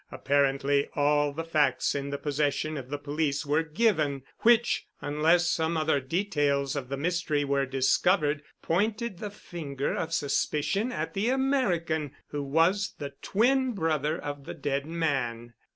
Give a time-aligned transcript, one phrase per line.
[0.11, 5.77] Apparently all the facts in the possession of the police were given, which, unless some
[5.77, 12.15] other details of the mystery were discovered, pointed the finger of suspicion at the American,
[12.29, 15.53] who was the twin brother of the dead man.